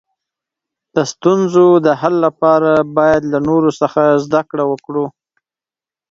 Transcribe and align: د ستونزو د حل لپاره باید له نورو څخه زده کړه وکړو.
د 0.95 0.97
ستونزو 1.11 1.65
د 1.85 1.87
حل 2.01 2.15
لپاره 2.25 2.71
باید 2.97 3.21
له 3.33 3.39
نورو 3.47 3.69
څخه 3.81 4.01
زده 4.25 4.41
کړه 4.49 4.63
وکړو. 4.71 5.05